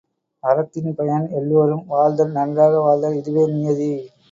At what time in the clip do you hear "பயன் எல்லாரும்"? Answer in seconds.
0.95-1.85